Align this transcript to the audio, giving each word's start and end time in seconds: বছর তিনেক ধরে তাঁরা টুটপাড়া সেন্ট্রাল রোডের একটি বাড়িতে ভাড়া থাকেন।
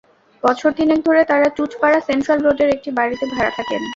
বছর 0.43 0.69
তিনেক 0.77 0.99
ধরে 1.07 1.21
তাঁরা 1.23 1.47
টুটপাড়া 1.57 1.99
সেন্ট্রাল 2.07 2.39
রোডের 2.41 2.69
একটি 2.69 2.89
বাড়িতে 2.97 3.25
ভাড়া 3.33 3.51
থাকেন। 3.57 3.81